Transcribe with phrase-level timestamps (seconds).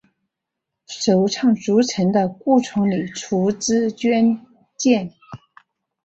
[0.87, 4.43] 首倡筑城的顾从礼出资捐
[4.75, 5.13] 建。